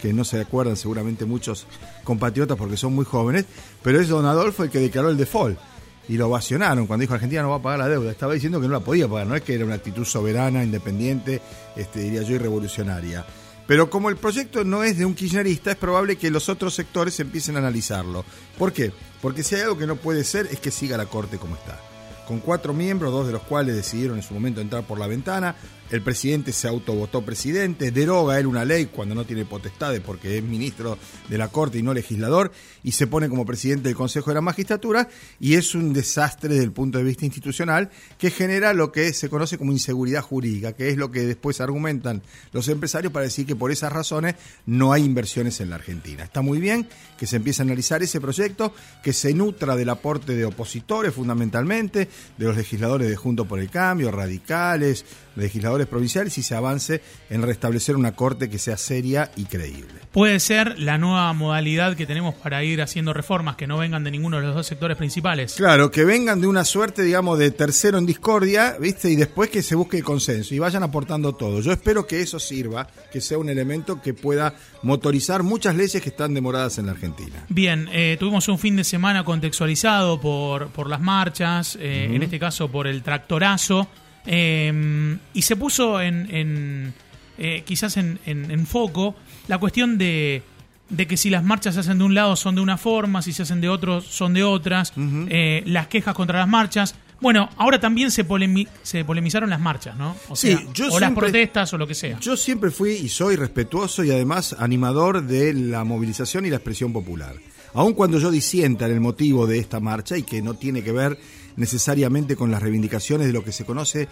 que 0.01 0.13
no 0.13 0.23
se 0.23 0.41
acuerdan 0.41 0.75
seguramente 0.75 1.25
muchos 1.25 1.67
compatriotas 2.03 2.57
porque 2.57 2.75
son 2.75 2.93
muy 2.95 3.05
jóvenes, 3.05 3.45
pero 3.83 4.01
es 4.01 4.07
don 4.09 4.25
Adolfo 4.25 4.63
el 4.63 4.69
que 4.71 4.79
declaró 4.79 5.09
el 5.09 5.17
default. 5.17 5.59
Y 6.07 6.17
lo 6.17 6.27
ovacionaron 6.27 6.87
cuando 6.87 7.01
dijo 7.01 7.13
Argentina 7.13 7.41
no 7.41 7.51
va 7.51 7.57
a 7.57 7.61
pagar 7.61 7.79
la 7.79 7.89
deuda. 7.89 8.11
Estaba 8.11 8.33
diciendo 8.33 8.59
que 8.59 8.67
no 8.67 8.73
la 8.73 8.79
podía 8.79 9.07
pagar, 9.07 9.27
no 9.27 9.35
es 9.35 9.41
que 9.43 9.53
era 9.55 9.65
una 9.65 9.75
actitud 9.75 10.05
soberana, 10.05 10.63
independiente, 10.63 11.41
este, 11.75 12.01
diría 12.01 12.23
yo, 12.23 12.35
y 12.35 12.37
revolucionaria. 12.37 13.25
Pero 13.67 13.89
como 13.89 14.09
el 14.09 14.17
proyecto 14.17 14.63
no 14.63 14.83
es 14.83 14.97
de 14.97 15.05
un 15.05 15.13
kirchnerista, 15.13 15.71
es 15.71 15.77
probable 15.77 16.17
que 16.17 16.31
los 16.31 16.49
otros 16.49 16.73
sectores 16.73 17.19
empiecen 17.19 17.55
a 17.55 17.59
analizarlo. 17.59 18.25
¿Por 18.57 18.73
qué? 18.73 18.91
Porque 19.21 19.43
si 19.43 19.55
hay 19.55 19.61
algo 19.61 19.77
que 19.77 19.87
no 19.87 19.95
puede 19.95 20.23
ser 20.23 20.47
es 20.51 20.59
que 20.59 20.71
siga 20.71 20.97
la 20.97 21.05
Corte 21.05 21.37
como 21.37 21.55
está. 21.55 21.79
Con 22.27 22.39
cuatro 22.39 22.73
miembros, 22.73 23.11
dos 23.11 23.27
de 23.27 23.33
los 23.33 23.43
cuales 23.43 23.75
decidieron 23.75 24.17
en 24.17 24.23
su 24.23 24.33
momento 24.33 24.59
entrar 24.61 24.83
por 24.83 24.99
la 24.99 25.07
ventana, 25.07 25.55
el 25.91 26.01
presidente 26.01 26.53
se 26.53 26.67
autovotó 26.67 27.23
presidente, 27.23 27.91
deroga 27.91 28.39
él 28.39 28.47
una 28.47 28.65
ley 28.65 28.87
cuando 28.87 29.13
no 29.13 29.25
tiene 29.25 29.45
potestades 29.45 30.01
porque 30.01 30.37
es 30.37 30.43
ministro 30.43 30.97
de 31.29 31.37
la 31.37 31.49
Corte 31.49 31.77
y 31.77 31.83
no 31.83 31.93
legislador, 31.93 32.51
y 32.83 32.93
se 32.93 33.07
pone 33.07 33.29
como 33.29 33.45
presidente 33.45 33.89
del 33.89 33.95
Consejo 33.95 34.31
de 34.31 34.35
la 34.35 34.41
Magistratura, 34.41 35.09
y 35.39 35.55
es 35.55 35.75
un 35.75 35.93
desastre 35.93 36.49
desde 36.49 36.63
el 36.63 36.71
punto 36.71 36.97
de 36.97 37.03
vista 37.03 37.25
institucional 37.25 37.89
que 38.17 38.31
genera 38.31 38.73
lo 38.73 38.91
que 38.91 39.13
se 39.13 39.29
conoce 39.29 39.57
como 39.57 39.71
inseguridad 39.71 40.21
jurídica, 40.21 40.73
que 40.73 40.89
es 40.89 40.97
lo 40.97 41.11
que 41.11 41.21
después 41.21 41.61
argumentan 41.61 42.21
los 42.53 42.67
empresarios 42.69 43.11
para 43.11 43.25
decir 43.25 43.45
que 43.45 43.55
por 43.55 43.71
esas 43.71 43.91
razones 43.91 44.35
no 44.65 44.93
hay 44.93 45.03
inversiones 45.03 45.59
en 45.59 45.69
la 45.69 45.75
Argentina. 45.75 46.23
Está 46.23 46.41
muy 46.41 46.59
bien 46.59 46.87
que 47.17 47.27
se 47.27 47.35
empiece 47.35 47.61
a 47.61 47.65
analizar 47.65 48.01
ese 48.01 48.21
proyecto, 48.21 48.73
que 49.03 49.13
se 49.13 49.33
nutra 49.33 49.75
del 49.75 49.89
aporte 49.89 50.35
de 50.35 50.45
opositores 50.45 51.13
fundamentalmente, 51.13 52.07
de 52.37 52.45
los 52.45 52.55
legisladores 52.55 53.09
de 53.09 53.15
Junto 53.15 53.45
por 53.45 53.59
el 53.59 53.69
Cambio, 53.69 54.11
radicales, 54.11 55.05
legisladores 55.35 55.80
provinciales 55.87 56.37
y 56.37 56.43
se 56.43 56.55
avance 56.55 57.01
en 57.29 57.41
restablecer 57.41 57.95
una 57.95 58.13
corte 58.13 58.49
que 58.49 58.57
sea 58.57 58.77
seria 58.77 59.31
y 59.35 59.45
creíble. 59.45 60.01
Puede 60.11 60.39
ser 60.39 60.79
la 60.79 60.97
nueva 60.97 61.31
modalidad 61.33 61.95
que 61.95 62.05
tenemos 62.05 62.35
para 62.35 62.63
ir 62.63 62.81
haciendo 62.81 63.13
reformas 63.13 63.55
que 63.55 63.67
no 63.67 63.77
vengan 63.77 64.03
de 64.03 64.11
ninguno 64.11 64.37
de 64.37 64.43
los 64.43 64.55
dos 64.55 64.67
sectores 64.67 64.97
principales. 64.97 65.53
Claro, 65.53 65.91
que 65.91 66.05
vengan 66.05 66.41
de 66.41 66.47
una 66.47 66.65
suerte, 66.65 67.03
digamos, 67.03 67.39
de 67.39 67.51
tercero 67.51 67.97
en 67.97 68.05
discordia, 68.05 68.75
¿viste? 68.79 69.09
Y 69.09 69.15
después 69.15 69.49
que 69.49 69.61
se 69.61 69.75
busque 69.75 69.97
el 69.97 70.03
consenso 70.03 70.53
y 70.53 70.59
vayan 70.59 70.83
aportando 70.83 71.33
todo. 71.33 71.61
Yo 71.61 71.71
espero 71.71 72.05
que 72.05 72.21
eso 72.21 72.39
sirva, 72.39 72.87
que 73.11 73.21
sea 73.21 73.37
un 73.37 73.49
elemento 73.49 74.01
que 74.01 74.13
pueda 74.13 74.53
motorizar 74.83 75.43
muchas 75.43 75.75
leyes 75.75 76.01
que 76.01 76.09
están 76.09 76.33
demoradas 76.33 76.77
en 76.77 76.87
la 76.87 76.93
Argentina. 76.93 77.45
Bien, 77.49 77.89
eh, 77.91 78.17
tuvimos 78.19 78.47
un 78.47 78.59
fin 78.59 78.75
de 78.75 78.83
semana 78.83 79.23
contextualizado 79.23 80.19
por, 80.19 80.69
por 80.69 80.89
las 80.89 81.01
marchas, 81.01 81.77
eh, 81.79 82.09
en 82.11 82.23
este 82.23 82.39
caso 82.39 82.69
por 82.69 82.87
el 82.87 83.03
tractorazo, 83.03 83.87
eh, 84.25 85.17
y 85.33 85.41
se 85.41 85.55
puso 85.55 86.01
en, 86.01 86.27
en, 86.33 86.93
eh, 87.37 87.63
quizás 87.65 87.97
en, 87.97 88.19
en- 88.25 88.51
en 88.51 88.65
foco 88.67 89.15
la 89.47 89.57
cuestión 89.57 89.97
de, 89.97 90.43
de 90.89 91.07
que 91.07 91.17
si 91.17 91.29
las 91.29 91.43
marchas 91.43 91.73
se 91.75 91.81
hacen 91.81 91.97
de 91.97 92.03
un 92.03 92.13
lado 92.13 92.35
son 92.35 92.55
de 92.55 92.61
una 92.61 92.77
forma, 92.77 93.21
si 93.21 93.33
se 93.33 93.43
hacen 93.43 93.61
de 93.61 93.69
otro 93.69 94.01
son 94.01 94.33
de 94.33 94.43
otras, 94.43 94.93
eh, 94.97 95.63
las 95.65 95.87
quejas 95.87 96.13
contra 96.15 96.39
las 96.39 96.47
marchas. 96.47 96.95
Bueno, 97.19 97.49
ahora 97.57 97.79
también 97.79 98.09
se, 98.09 98.27
polemi- 98.27 98.67
se 98.81 99.05
polemizaron 99.05 99.49
las 99.51 99.59
marchas, 99.59 99.95
¿no? 99.95 100.15
O 100.27 100.35
Sí, 100.35 100.53
sea, 100.53 100.61
yo 100.73 100.87
o 100.91 100.99
las 100.99 101.11
protestas 101.11 101.71
o 101.71 101.77
lo 101.77 101.85
que 101.85 101.93
sea. 101.93 102.19
Yo 102.19 102.35
siempre 102.35 102.71
fui 102.71 102.93
y 102.93 103.09
soy 103.09 103.35
respetuoso 103.35 104.03
y 104.03 104.09
además 104.09 104.55
animador 104.57 105.21
de 105.23 105.53
la 105.53 105.83
movilización 105.83 106.47
y 106.47 106.49
la 106.49 106.55
expresión 106.55 106.91
popular. 106.91 107.35
Aun 107.75 107.93
cuando 107.93 108.17
yo 108.17 108.31
disienta 108.31 108.87
en 108.87 108.93
el 108.93 109.01
motivo 109.01 109.45
de 109.45 109.59
esta 109.59 109.79
marcha 109.79 110.17
y 110.17 110.23
que 110.23 110.41
no 110.41 110.55
tiene 110.55 110.81
que 110.83 110.91
ver 110.91 111.19
necesariamente 111.55 112.35
con 112.35 112.51
las 112.51 112.61
reivindicaciones 112.61 113.27
de 113.27 113.33
lo 113.33 113.43
que 113.43 113.51
se 113.51 113.65
conoce 113.65 114.07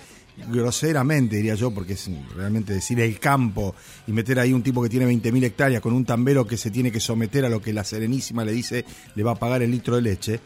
groseramente, 0.52 1.36
diría 1.36 1.56
yo, 1.56 1.72
porque 1.72 1.94
es 1.94 2.10
realmente 2.36 2.74
decir 2.74 3.00
el 3.00 3.20
campo 3.20 3.76
y 4.08 4.12
meter 4.12 4.40
ahí 4.40 4.54
un 4.54 4.64
tipo 4.64 4.82
que 4.82 4.90
tiene 4.90 5.06
20.000 5.06 5.44
hectáreas 5.44 5.82
con 5.82 5.94
un 5.94 6.06
tambero 6.06 6.48
que 6.48 6.58
se 6.58 6.72
tiene 6.72 6.92
que 6.92 7.00
someter 7.00 7.46
a 7.46 7.50
lo 7.50 7.62
que 7.62 7.74
la 7.74 7.84
Serenísima 7.84 8.46
le 8.46 8.54
dice 8.54 8.86
le 9.16 9.24
va 9.24 9.32
a 9.32 9.36
pagar 9.36 9.62
el 9.62 9.72
litro 9.72 9.96
de 9.96 10.02
leche, 10.02 10.40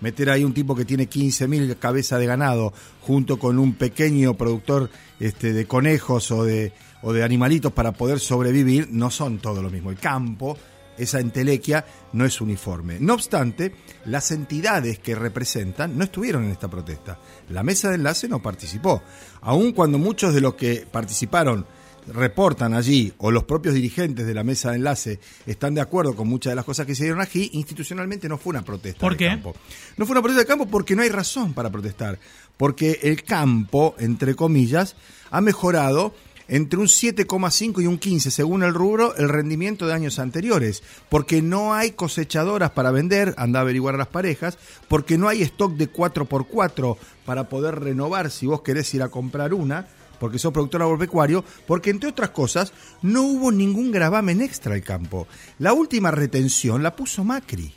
meter 0.00 0.30
ahí 0.30 0.44
un 0.44 0.54
tipo 0.54 0.74
que 0.74 0.84
tiene 0.84 1.08
15.000 1.08 1.78
cabezas 1.78 2.20
de 2.20 2.26
ganado 2.26 2.72
junto 3.00 3.38
con 3.38 3.58
un 3.58 3.74
pequeño 3.74 4.34
productor 4.34 4.90
este, 5.20 5.52
de 5.52 5.66
conejos 5.66 6.30
o 6.30 6.44
de, 6.44 6.72
o 7.02 7.12
de 7.12 7.24
animalitos 7.24 7.72
para 7.72 7.92
poder 7.92 8.20
sobrevivir, 8.20 8.88
no 8.90 9.10
son 9.10 9.38
todo 9.38 9.62
lo 9.62 9.70
mismo. 9.70 9.90
El 9.90 9.98
campo 9.98 10.56
esa 10.98 11.20
entelequia 11.20 11.84
no 12.12 12.24
es 12.24 12.40
uniforme. 12.40 12.98
No 13.00 13.14
obstante, 13.14 13.74
las 14.04 14.30
entidades 14.30 14.98
que 14.98 15.14
representan 15.14 15.96
no 15.96 16.04
estuvieron 16.04 16.44
en 16.44 16.50
esta 16.50 16.68
protesta. 16.68 17.18
La 17.48 17.62
mesa 17.62 17.88
de 17.88 17.96
enlace 17.96 18.28
no 18.28 18.42
participó. 18.42 19.02
Aun 19.40 19.72
cuando 19.72 19.98
muchos 19.98 20.34
de 20.34 20.40
los 20.40 20.54
que 20.54 20.86
participaron 20.90 21.66
reportan 22.08 22.74
allí 22.74 23.12
o 23.18 23.30
los 23.30 23.44
propios 23.44 23.74
dirigentes 23.74 24.26
de 24.26 24.34
la 24.34 24.44
mesa 24.44 24.70
de 24.70 24.76
enlace 24.76 25.20
están 25.46 25.74
de 25.74 25.80
acuerdo 25.80 26.16
con 26.16 26.26
muchas 26.28 26.52
de 26.52 26.56
las 26.56 26.64
cosas 26.64 26.86
que 26.86 26.94
se 26.94 27.04
dieron 27.04 27.20
aquí, 27.20 27.50
institucionalmente 27.52 28.28
no 28.28 28.38
fue 28.38 28.50
una 28.52 28.64
protesta 28.64 29.00
¿Por 29.00 29.12
de 29.12 29.18
qué? 29.18 29.28
campo. 29.28 29.54
No 29.96 30.06
fue 30.06 30.12
una 30.14 30.22
protesta 30.22 30.42
de 30.42 30.46
campo 30.46 30.66
porque 30.66 30.96
no 30.96 31.02
hay 31.02 31.10
razón 31.10 31.52
para 31.52 31.70
protestar. 31.70 32.18
Porque 32.56 33.00
el 33.02 33.22
campo, 33.22 33.94
entre 33.98 34.34
comillas, 34.34 34.96
ha 35.30 35.40
mejorado 35.40 36.14
entre 36.48 36.80
un 36.80 36.86
7,5 36.86 37.82
y 37.82 37.86
un 37.86 37.98
15, 37.98 38.30
según 38.30 38.62
el 38.62 38.74
rubro, 38.74 39.14
el 39.16 39.28
rendimiento 39.28 39.86
de 39.86 39.94
años 39.94 40.18
anteriores. 40.18 40.82
Porque 41.08 41.42
no 41.42 41.74
hay 41.74 41.92
cosechadoras 41.92 42.70
para 42.70 42.90
vender, 42.90 43.34
anda 43.36 43.60
a 43.60 43.62
averiguar 43.62 43.96
las 43.96 44.08
parejas, 44.08 44.58
porque 44.88 45.18
no 45.18 45.28
hay 45.28 45.42
stock 45.42 45.74
de 45.74 45.92
4x4 45.92 46.96
para 47.24 47.48
poder 47.48 47.78
renovar 47.80 48.30
si 48.30 48.46
vos 48.46 48.62
querés 48.62 48.92
ir 48.94 49.02
a 49.02 49.10
comprar 49.10 49.52
una, 49.54 49.86
porque 50.18 50.38
sos 50.38 50.52
productor 50.52 50.82
agropecuario, 50.82 51.44
porque 51.66 51.90
entre 51.90 52.08
otras 52.08 52.30
cosas 52.30 52.72
no 53.02 53.22
hubo 53.22 53.52
ningún 53.52 53.92
gravamen 53.92 54.40
extra 54.40 54.74
al 54.74 54.82
campo. 54.82 55.28
La 55.58 55.72
última 55.72 56.10
retención 56.10 56.82
la 56.82 56.96
puso 56.96 57.24
Macri, 57.24 57.72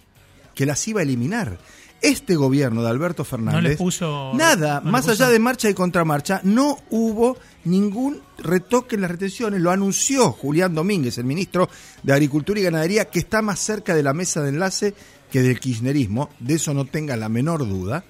que 0.56 0.66
las 0.66 0.88
iba 0.88 1.02
a 1.02 1.04
eliminar. 1.04 1.58
Este 2.02 2.36
gobierno 2.36 2.82
de 2.82 2.90
Alberto 2.90 3.24
Fernández, 3.24 3.62
les 3.64 3.78
puso- 3.78 4.34
nada, 4.36 4.80
no 4.80 4.86
les 4.86 4.92
más 4.92 5.06
puso- 5.06 5.12
allá 5.12 5.30
de 5.30 5.40
marcha 5.40 5.70
y 5.70 5.74
contramarcha, 5.76 6.42
no 6.44 6.80
hubo 6.90 7.38
ningún 7.66 8.22
retoque 8.40 8.96
en 8.96 9.02
las 9.02 9.12
retenciones. 9.12 9.62
Lo 9.62 9.70
anunció 9.70 10.32
Julián 10.32 10.74
Domínguez, 10.74 11.18
el 11.20 11.26
ministro 11.26 11.70
de 12.02 12.14
Agricultura 12.14 12.60
y 12.60 12.64
Ganadería, 12.64 13.06
que 13.06 13.20
está 13.20 13.42
más 13.44 13.60
cerca 13.60 13.94
de 13.94 14.02
la 14.04 14.14
mesa 14.14 14.42
de 14.42 14.50
enlace 14.50 14.96
que 15.32 15.42
del 15.42 15.60
kirchnerismo, 15.60 16.30
de 16.40 16.56
eso 16.56 16.74
no 16.74 16.86
tenga 16.86 17.16
la 17.16 17.30
menor 17.30 17.60
duda. 17.68 18.04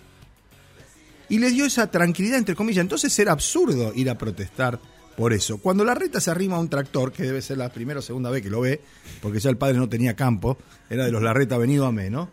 Y 1.30 1.40
le 1.40 1.50
dio 1.52 1.66
esa 1.66 1.88
tranquilidad, 1.92 2.38
entre 2.38 2.56
comillas. 2.56 2.82
Entonces 2.82 3.18
era 3.20 3.32
absurdo 3.32 3.94
ir 3.96 4.10
a 4.10 4.18
protestar 4.18 4.80
por 5.16 5.34
eso. 5.34 5.58
Cuando 5.60 5.84
la 5.86 5.94
reta 5.96 6.20
se 6.20 6.32
arrima 6.32 6.56
a 6.56 6.60
un 6.60 6.70
tractor, 6.70 7.12
que 7.12 7.24
debe 7.24 7.42
ser 7.42 7.58
la 7.58 7.70
primera 7.70 8.00
o 8.00 8.02
segunda 8.02 8.30
vez 8.30 8.42
que 8.42 8.50
lo 8.50 8.62
ve, 8.62 8.82
porque 9.22 9.40
ya 9.40 9.50
el 9.50 9.58
padre 9.58 9.78
no 9.78 9.88
tenía 9.88 10.16
campo, 10.16 10.58
era 10.90 11.06
de 11.06 11.12
los 11.12 11.22
Larreta 11.22 11.58
venido 11.58 11.86
a 11.86 11.92
menos, 11.92 12.30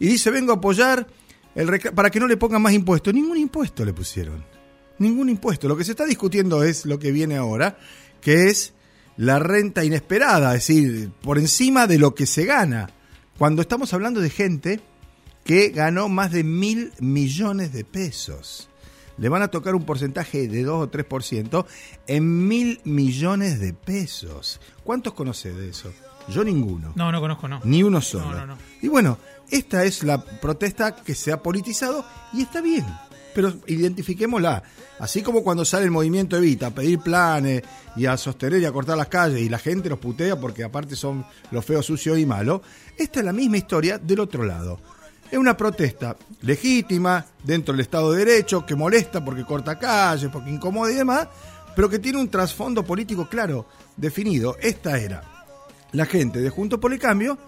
y 0.00 0.08
dice, 0.08 0.30
vengo 0.30 0.52
a 0.52 0.56
apoyar 0.56 1.06
el 1.54 1.80
para 1.94 2.10
que 2.10 2.18
no 2.18 2.26
le 2.26 2.36
pongan 2.36 2.62
más 2.62 2.72
impuestos. 2.72 3.14
Ningún 3.14 3.36
impuesto 3.36 3.84
le 3.84 3.92
pusieron. 3.92 4.44
Ningún 4.98 5.28
impuesto. 5.28 5.68
Lo 5.68 5.76
que 5.76 5.84
se 5.84 5.92
está 5.92 6.06
discutiendo 6.06 6.64
es 6.64 6.86
lo 6.86 6.98
que 6.98 7.12
viene 7.12 7.36
ahora, 7.36 7.78
que 8.20 8.48
es 8.48 8.72
la 9.16 9.38
renta 9.38 9.84
inesperada, 9.84 10.54
es 10.54 10.66
decir, 10.66 11.10
por 11.20 11.38
encima 11.38 11.86
de 11.86 11.98
lo 11.98 12.14
que 12.14 12.26
se 12.26 12.46
gana. 12.46 12.90
Cuando 13.38 13.62
estamos 13.62 13.92
hablando 13.92 14.20
de 14.20 14.30
gente 14.30 14.80
que 15.44 15.68
ganó 15.68 16.08
más 16.08 16.32
de 16.32 16.44
mil 16.44 16.92
millones 16.98 17.72
de 17.72 17.84
pesos. 17.84 18.68
Le 19.18 19.28
van 19.28 19.42
a 19.42 19.48
tocar 19.48 19.74
un 19.74 19.84
porcentaje 19.84 20.48
de 20.48 20.62
2 20.62 20.88
o 20.88 20.90
3% 20.90 21.66
en 22.06 22.48
mil 22.48 22.80
millones 22.84 23.60
de 23.60 23.74
pesos. 23.74 24.60
¿Cuántos 24.82 25.12
conoces 25.12 25.54
de 25.56 25.68
eso? 25.68 25.92
Yo 26.28 26.44
ninguno. 26.44 26.92
No, 26.94 27.10
no 27.10 27.20
conozco, 27.20 27.48
no. 27.48 27.60
Ni 27.64 27.82
uno 27.82 28.00
solo. 28.00 28.30
No, 28.30 28.34
no, 28.38 28.46
no. 28.46 28.58
Y 28.82 28.88
bueno, 28.88 29.18
esta 29.50 29.84
es 29.84 30.04
la 30.04 30.22
protesta 30.22 30.94
que 30.94 31.14
se 31.14 31.32
ha 31.32 31.42
politizado 31.42 32.04
y 32.32 32.42
está 32.42 32.60
bien. 32.60 32.86
Pero 33.34 33.52
identifiquémosla. 33.66 34.62
Así 34.98 35.22
como 35.22 35.42
cuando 35.42 35.64
sale 35.64 35.84
el 35.84 35.90
movimiento 35.90 36.36
Evita 36.36 36.66
a 36.66 36.70
pedir 36.70 37.00
planes 37.00 37.62
y 37.96 38.06
a 38.06 38.16
sostener 38.16 38.60
y 38.60 38.66
a 38.66 38.72
cortar 38.72 38.96
las 38.96 39.08
calles 39.08 39.40
y 39.40 39.48
la 39.48 39.58
gente 39.58 39.88
los 39.88 39.98
putea 39.98 40.38
porque 40.38 40.62
aparte 40.62 40.94
son 40.94 41.24
los 41.50 41.64
feos, 41.64 41.86
sucios 41.86 42.18
y 42.18 42.26
malos, 42.26 42.60
esta 42.96 43.20
es 43.20 43.24
la 43.24 43.32
misma 43.32 43.56
historia 43.56 43.98
del 43.98 44.20
otro 44.20 44.44
lado. 44.44 44.78
Es 45.30 45.38
una 45.38 45.56
protesta 45.56 46.16
legítima 46.42 47.24
dentro 47.42 47.72
del 47.72 47.80
Estado 47.80 48.12
de 48.12 48.24
Derecho 48.24 48.66
que 48.66 48.74
molesta 48.74 49.24
porque 49.24 49.44
corta 49.44 49.78
calles, 49.78 50.28
porque 50.30 50.50
incomoda 50.50 50.92
y 50.92 50.96
demás, 50.96 51.28
pero 51.74 51.88
que 51.88 51.98
tiene 51.98 52.18
un 52.20 52.28
trasfondo 52.28 52.84
político 52.84 53.28
claro, 53.28 53.66
definido. 53.96 54.56
Esta 54.60 54.98
era 54.98 55.39
la 55.92 56.06
gente 56.06 56.40
de 56.40 56.50
Junto 56.50 56.80
por 56.80 56.92
el 56.92 56.98
Cambio 56.98 57.38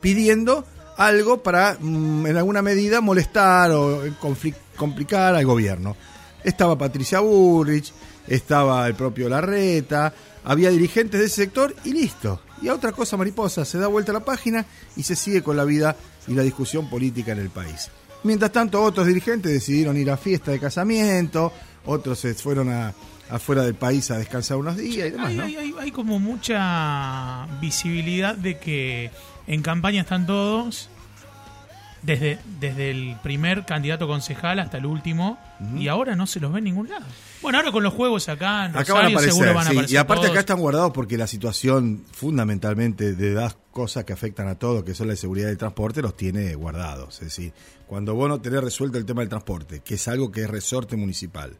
pidiendo 0.00 0.64
algo 0.96 1.42
para, 1.42 1.76
mm, 1.80 2.26
en 2.26 2.36
alguna 2.36 2.62
medida, 2.62 3.00
molestar 3.00 3.70
o 3.70 4.02
complicar 4.76 5.34
al 5.34 5.46
gobierno. 5.46 5.96
Estaba 6.44 6.76
Patricia 6.76 7.20
Burrich, 7.20 7.92
estaba 8.26 8.86
el 8.86 8.94
propio 8.94 9.28
Larreta, 9.28 10.12
había 10.44 10.70
dirigentes 10.70 11.20
de 11.20 11.26
ese 11.26 11.42
sector 11.42 11.74
y 11.84 11.92
listo. 11.92 12.40
Y 12.62 12.68
a 12.68 12.74
otra 12.74 12.92
cosa, 12.92 13.16
mariposa, 13.16 13.64
se 13.64 13.78
da 13.78 13.86
vuelta 13.86 14.12
la 14.12 14.20
página 14.20 14.64
y 14.96 15.02
se 15.02 15.16
sigue 15.16 15.42
con 15.42 15.56
la 15.56 15.64
vida 15.64 15.96
y 16.28 16.34
la 16.34 16.42
discusión 16.42 16.88
política 16.88 17.32
en 17.32 17.38
el 17.38 17.50
país. 17.50 17.90
Mientras 18.22 18.52
tanto, 18.52 18.82
otros 18.82 19.06
dirigentes 19.06 19.50
decidieron 19.50 19.96
ir 19.96 20.10
a 20.10 20.16
fiesta 20.18 20.50
de 20.50 20.60
casamiento, 20.60 21.52
otros 21.84 22.18
se 22.18 22.34
fueron 22.34 22.68
a, 22.70 22.92
afuera 23.30 23.62
del 23.62 23.74
país 23.74 24.10
a 24.10 24.18
descansar 24.18 24.56
unos 24.56 24.76
días 24.76 25.08
y 25.08 25.10
demás, 25.12 25.28
Hay, 25.28 25.36
¿no? 25.36 25.44
hay- 25.44 25.56
hay- 25.56 25.74
hay 25.80 25.90
como 25.92 26.18
mucha 26.18 27.46
visibilidad 27.60 28.34
de 28.34 28.58
que 28.58 29.10
en 29.46 29.62
campaña 29.62 30.02
están 30.02 30.26
todos, 30.26 30.88
desde, 32.02 32.38
desde 32.60 32.90
el 32.90 33.16
primer 33.22 33.66
candidato 33.66 34.06
concejal 34.08 34.58
hasta 34.58 34.78
el 34.78 34.86
último, 34.86 35.38
y 35.76 35.88
ahora 35.88 36.16
no 36.16 36.26
se 36.26 36.40
los 36.40 36.50
ve 36.50 36.58
en 36.58 36.64
ningún 36.64 36.88
lado. 36.88 37.04
Bueno, 37.42 37.58
ahora 37.58 37.72
con 37.72 37.82
los 37.82 37.92
juegos 37.92 38.28
acá 38.30 38.66
en 38.66 38.76
Acá 38.76 38.94
van 38.94 39.06
a 39.06 39.08
Rosario 39.08 39.16
aparecer, 39.18 39.32
seguro 39.32 39.54
van 39.54 39.66
a 39.66 39.70
aparecer 39.70 39.94
y 39.94 39.96
aparte 39.98 40.20
todos. 40.22 40.30
acá 40.30 40.40
están 40.40 40.58
guardados 40.60 40.92
porque 40.92 41.18
la 41.18 41.26
situación 41.26 42.02
fundamentalmente 42.12 43.14
de 43.14 43.34
las 43.34 43.54
cosas 43.70 44.04
que 44.04 44.12
afectan 44.12 44.48
a 44.48 44.56
todos, 44.56 44.84
que 44.84 44.94
son 44.94 45.08
la 45.08 45.16
seguridad 45.16 45.48
del 45.48 45.58
transporte, 45.58 46.02
los 46.02 46.16
tiene 46.16 46.54
guardados. 46.54 47.14
Es 47.16 47.28
decir, 47.28 47.52
cuando 47.86 48.14
vos 48.14 48.28
no 48.28 48.40
tenés 48.40 48.62
resuelto 48.62 48.98
el 48.98 49.04
tema 49.04 49.20
del 49.22 49.28
transporte, 49.28 49.80
que 49.80 49.94
es 49.94 50.08
algo 50.08 50.30
que 50.30 50.42
es 50.42 50.50
resorte 50.50 50.96
municipal, 50.96 51.56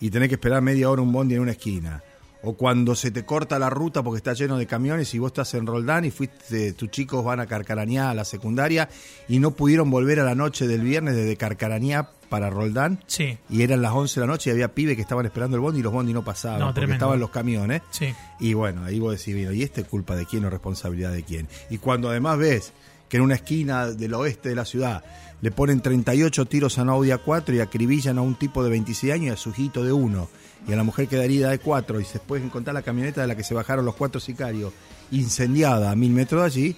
y 0.00 0.10
tenés 0.10 0.28
que 0.28 0.34
esperar 0.34 0.62
media 0.62 0.90
hora 0.90 1.02
un 1.02 1.12
bondi 1.12 1.34
en 1.34 1.40
una 1.40 1.52
esquina, 1.52 2.02
o 2.42 2.54
cuando 2.54 2.94
se 2.94 3.10
te 3.10 3.24
corta 3.24 3.58
la 3.58 3.70
ruta 3.70 4.02
porque 4.02 4.16
está 4.18 4.32
lleno 4.32 4.58
de 4.58 4.66
camiones 4.66 5.14
y 5.14 5.18
vos 5.18 5.28
estás 5.28 5.54
en 5.54 5.66
Roldán 5.66 6.04
y 6.04 6.10
fuiste, 6.10 6.72
tus 6.72 6.90
chicos 6.90 7.24
van 7.24 7.40
a 7.40 7.46
Carcarañá 7.46 8.10
a 8.10 8.14
la 8.14 8.24
secundaria 8.24 8.88
y 9.28 9.38
no 9.38 9.52
pudieron 9.52 9.90
volver 9.90 10.18
a 10.20 10.24
la 10.24 10.34
noche 10.34 10.66
del 10.66 10.80
viernes 10.82 11.14
desde 11.14 11.36
Carcarañá 11.36 12.08
para 12.28 12.48
Roldán, 12.48 12.98
Sí, 13.06 13.36
y 13.50 13.60
eran 13.62 13.82
las 13.82 13.92
11 13.92 14.18
de 14.18 14.26
la 14.26 14.32
noche 14.32 14.48
y 14.48 14.52
había 14.54 14.74
pibes 14.74 14.96
que 14.96 15.02
estaban 15.02 15.26
esperando 15.26 15.56
el 15.56 15.60
bondi 15.60 15.80
y 15.80 15.82
los 15.82 15.92
bondi 15.92 16.14
no 16.14 16.24
pasaban 16.24 16.60
No, 16.60 16.66
porque 16.68 16.80
tremendo. 16.80 16.94
estaban 17.04 17.20
los 17.20 17.28
camiones. 17.30 17.82
sí. 17.90 18.14
Y 18.40 18.54
bueno, 18.54 18.84
ahí 18.84 18.98
vos 18.98 19.16
decís, 19.18 19.34
mira, 19.36 19.52
¿y 19.52 19.62
este 19.62 19.82
es 19.82 19.86
culpa 19.86 20.16
de 20.16 20.24
quién 20.26 20.44
o 20.46 20.50
responsabilidad 20.50 21.12
de 21.12 21.22
quién? 21.22 21.46
Y 21.70 21.76
cuando 21.78 22.08
además 22.08 22.38
ves 22.38 22.72
que 23.12 23.18
en 23.18 23.24
una 23.24 23.34
esquina 23.34 23.88
del 23.88 24.14
oeste 24.14 24.48
de 24.48 24.54
la 24.54 24.64
ciudad 24.64 25.04
le 25.42 25.50
ponen 25.50 25.82
38 25.82 26.46
tiros 26.46 26.78
a 26.78 26.82
una 26.82 26.92
Audi 26.92 27.10
A4 27.10 27.54
y 27.54 27.60
acribillan 27.60 28.16
a 28.16 28.22
un 28.22 28.36
tipo 28.36 28.64
de 28.64 28.70
26 28.70 29.12
años 29.12 29.26
y 29.26 29.28
a 29.28 29.36
su 29.36 29.50
hijito 29.50 29.84
de 29.84 29.92
uno, 29.92 30.30
y 30.66 30.72
a 30.72 30.76
la 30.76 30.82
mujer 30.82 31.08
que 31.08 31.16
da 31.16 31.24
herida 31.24 31.50
de 31.50 31.58
4, 31.58 32.00
y 32.00 32.06
se 32.06 32.20
puede 32.20 32.42
encontrar 32.42 32.72
la 32.72 32.80
camioneta 32.80 33.20
de 33.20 33.26
la 33.26 33.36
que 33.36 33.44
se 33.44 33.52
bajaron 33.52 33.84
los 33.84 33.96
cuatro 33.96 34.18
sicarios, 34.18 34.72
incendiada 35.10 35.90
a 35.90 35.94
mil 35.94 36.10
metros 36.10 36.40
de 36.40 36.46
allí, 36.46 36.76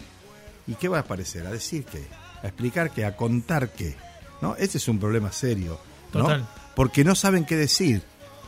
¿y 0.66 0.74
qué 0.74 0.88
va 0.88 0.96
a 0.96 1.00
aparecer? 1.02 1.46
¿A 1.46 1.52
decir 1.52 1.84
qué? 1.84 2.04
¿A 2.42 2.48
explicar 2.48 2.90
qué? 2.90 3.04
¿A 3.04 3.14
contar 3.14 3.68
qué? 3.68 3.94
¿No? 4.42 4.56
Ese 4.56 4.78
es 4.78 4.88
un 4.88 4.98
problema 4.98 5.30
serio. 5.30 5.78
¿no? 6.12 6.22
Total. 6.22 6.48
Porque 6.74 7.04
no 7.04 7.14
saben 7.14 7.44
qué 7.44 7.54
decir, 7.54 8.02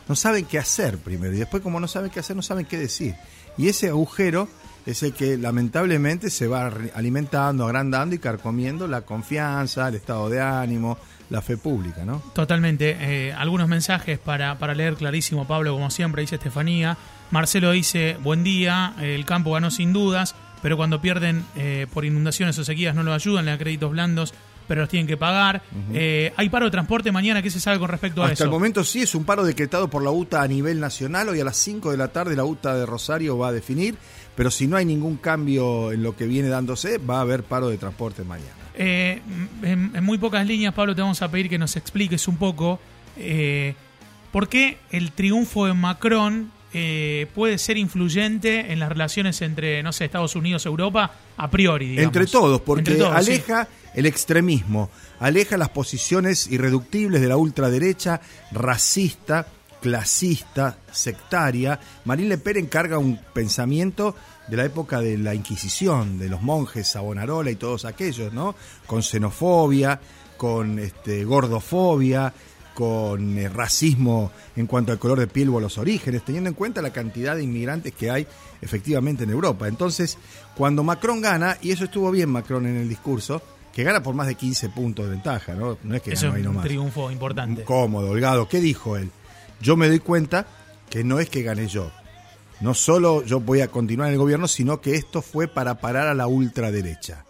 no 0.09 0.17
saben 0.17 0.45
qué 0.47 0.59
hacer 0.59 0.99
primero, 0.99 1.35
y 1.35 1.39
después 1.39 1.63
como 1.63 1.79
no 1.79 1.87
saben 1.87 2.11
qué 2.11 2.19
hacer, 2.19 2.35
no 2.35 2.43
saben 2.43 2.67
qué 2.67 2.79
decir. 2.79 3.15
Y 3.57 3.69
ese 3.69 3.91
agujero 3.91 4.49
es 4.87 5.03
el 5.03 5.13
que 5.13 5.37
lamentablemente 5.37 6.31
se 6.31 6.47
va 6.47 6.73
alimentando, 6.95 7.67
agrandando 7.67 8.15
y 8.15 8.19
carcomiendo 8.19 8.87
la 8.87 9.03
confianza, 9.03 9.89
el 9.89 9.97
estado 9.97 10.31
de 10.31 10.41
ánimo, 10.41 10.97
la 11.29 11.43
fe 11.43 11.57
pública, 11.57 12.05
¿no? 12.05 12.23
Totalmente. 12.35 12.97
Eh, 13.01 13.33
algunos 13.33 13.69
mensajes 13.69 14.19
para, 14.21 14.59
para 14.59 14.75
leer 14.75 14.95
clarísimo, 14.95 15.47
Pablo, 15.47 15.73
como 15.73 15.91
siempre, 15.91 16.23
dice 16.23 16.37
Estefanía. 16.37 16.97
Marcelo 17.33 17.73
dice, 17.73 18.17
buen 18.23 18.45
día, 18.45 18.95
el 19.01 19.25
campo 19.25 19.53
ganó 19.53 19.73
sin 19.73 19.93
dudas, 19.93 20.37
pero 20.63 20.77
cuando 20.77 21.01
pierden 21.01 21.45
eh, 21.57 21.89
por 21.93 22.05
inundaciones 22.05 22.57
o 22.59 22.65
sequías 22.65 22.95
no 22.95 23.03
lo 23.03 23.13
ayudan, 23.13 23.45
le 23.45 23.51
dan 23.51 23.59
créditos 23.59 23.91
blandos, 23.91 24.35
pero 24.67 24.83
los 24.83 24.91
tienen 24.91 25.07
que 25.07 25.17
pagar. 25.17 25.63
Eh, 25.93 26.33
hay 26.37 26.49
paro 26.49 26.67
de 26.67 26.71
transporte 26.71 27.13
mañana, 27.13 27.43
¿qué 27.43 27.51
se 27.51 27.61
sabe 27.61 27.79
con 27.79 27.89
respecto 27.89 28.23
a 28.23 28.27
Hasta 28.27 28.35
eso? 28.35 28.45
el 28.45 28.51
momento 28.51 28.85
sí 28.85 29.03
es 29.03 29.15
un 29.15 29.25
paro 29.25 29.45
decretado 29.45 29.89
por 29.89 30.03
la 30.03 30.11
UTA 30.11 30.43
a 30.43 30.49
nivel 30.49 30.81
nacional. 30.81 31.29
Hoy 31.29 31.41
a 31.41 31.45
las 31.45 31.57
5 31.57 31.91
de 31.91 31.97
la 31.97 32.09
tarde 32.09 32.37
la 32.37 32.45
UTA 32.45 32.75
de 32.77 32.87
Rosario 32.87 33.39
va 33.39 33.49
a 33.49 33.53
definir, 33.53 33.97
pero 34.35 34.51
si 34.51 34.67
no 34.67 34.77
hay 34.77 34.85
ningún 34.85 35.17
cambio 35.17 35.93
en 35.93 36.03
lo 36.03 36.17
que 36.17 36.27
viene 36.27 36.49
dándose, 36.49 36.99
va 36.99 37.19
a 37.19 37.21
haber 37.23 37.43
paro 37.45 37.69
de 37.69 37.79
transporte 37.79 38.25
mañana. 38.25 38.51
Eh, 38.75 39.23
en, 39.63 39.93
en 39.95 40.05
muy 40.05 40.19
pocas 40.19 40.47
líneas, 40.47 40.75
Pablo, 40.75 40.95
te 40.95 41.01
vamos 41.01 41.23
a 41.23 41.31
pedir 41.31 41.49
que 41.49 41.59
nos 41.59 41.77
expliques 41.77 42.29
un 42.29 42.37
poco 42.37 42.79
eh, 43.17 43.75
por 44.33 44.49
qué 44.49 44.79
el 44.91 45.13
triunfo 45.13 45.67
de 45.67 45.73
Macron 45.73 46.53
eh, 46.73 47.27
puede 47.35 47.59
ser 47.59 47.77
influyente 47.77 48.73
en 48.73 48.81
las 48.81 48.89
relaciones 48.89 49.41
entre, 49.43 49.83
no 49.83 49.93
sé, 49.93 50.05
Estados 50.05 50.37
Unidos, 50.37 50.67
Europa, 50.67 51.13
a 51.37 51.51
priori, 51.51 51.89
digamos. 51.91 52.07
Entre 52.09 52.27
todos, 52.27 52.61
porque 52.61 52.91
Entre 52.91 52.97
todos, 52.97 53.25
sí. 53.25 53.31
aleja 53.33 53.69
el 53.95 54.07
extremismo, 54.07 54.91
aleja 55.21 55.57
las 55.57 55.71
posiciones 55.71 56.49
irreductibles 56.49 57.21
de 57.21 57.29
la 57.29 57.37
ultraderecha, 57.37 58.21
racista, 58.53 59.47
clasista, 59.81 60.79
sectaria. 60.91 61.79
Marine 62.05 62.31
Le 62.31 62.39
Pen 62.39 62.57
encarga 62.57 62.99
un 62.99 63.19
pensamiento 63.33 64.17
de 64.49 64.57
la 64.57 64.65
época 64.65 65.01
de 65.01 65.19
la 65.19 65.35
Inquisición, 65.35 66.19
de 66.19 66.29
los 66.29 66.43
monjes 66.43 66.89
Savonarola 66.89 67.51
y 67.51 67.57
todos 67.57 67.85
aquellos, 67.85 68.33
¿no? 68.33 68.55
Con 68.87 69.03
xenofobia, 69.03 70.01
con 70.37 70.79
este, 70.79 71.25
gordofobia, 71.25 72.33
con 72.77 73.39
eh, 73.39 73.49
racismo 73.49 74.31
en 74.55 74.67
cuanto 74.67 74.93
al 74.93 74.99
color 74.99 75.19
de 75.19 75.27
piel 75.27 75.49
o 75.49 75.57
a 75.57 75.63
los 75.63 75.79
orígenes, 75.79 76.23
teniendo 76.23 76.49
en 76.51 76.55
cuenta 76.55 76.83
la 76.83 76.93
cantidad 76.93 77.35
de 77.35 77.43
inmigrantes 77.43 77.95
que 77.95 78.11
hay 78.11 78.27
efectivamente 78.61 79.25
en 79.25 79.31
Europa. 79.31 79.67
Entonces, 79.67 80.19
cuando 80.55 80.85
Macron 80.85 81.23
gana, 81.23 81.57
y 81.63 81.71
eso 81.71 81.85
estuvo 81.85 82.11
bien 82.11 82.29
Macron 82.29 82.67
en 82.67 82.77
el 82.77 82.87
discurso, 82.87 83.41
que 83.73 83.83
gana 83.83 84.03
por 84.03 84.15
más 84.15 84.27
de 84.27 84.35
15 84.35 84.69
puntos 84.69 85.07
de 85.07 85.13
ventaja, 85.13 85.55
¿no? 85.55 85.79
No 85.83 85.95
es 85.95 86.03
que 86.03 86.13
Eso 86.13 86.27
ganó 86.27 86.35
ahí 86.35 86.41
es 86.43 86.47
un 86.47 86.53
nomás. 86.53 86.67
triunfo 86.67 87.11
importante. 87.11 87.65
Cómodo, 87.65 88.11
holgado. 88.11 88.47
¿Qué 88.47 88.61
dijo 88.61 88.99
él? 88.99 89.11
Yo 89.63 89.79
me 89.79 89.89
doy 89.89 90.01
cuenta 90.01 90.47
que 90.91 91.03
no 91.03 91.19
es 91.19 91.31
que 91.31 91.43
gané 91.43 91.69
yo. 91.69 91.91
No 92.61 92.75
solo 92.75 93.25
yo 93.25 93.41
voy 93.41 93.63
a 93.63 93.69
continuar 93.69 94.09
en 94.09 94.15
el 94.15 94.19
gobierno, 94.21 94.49
sino 94.49 94.83
que 94.83 94.97
esto 94.97 95.23
fue 95.23 95.49
para 95.49 95.81
parar 95.81 96.09
a 96.09 96.15
la 96.15 96.27
ultraderecha. 96.27 97.25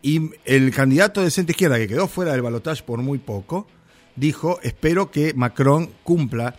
Y 0.00 0.30
el 0.46 0.72
candidato 0.74 1.20
de 1.22 1.30
centro 1.30 1.50
izquierda, 1.50 1.76
que 1.76 1.86
quedó 1.88 2.08
fuera 2.08 2.32
del 2.32 2.40
balotaje 2.40 2.82
por 2.82 3.00
muy 3.02 3.18
poco, 3.18 3.66
dijo, 4.18 4.60
espero 4.62 5.10
que 5.10 5.34
Macron 5.34 5.90
cumpla 6.02 6.54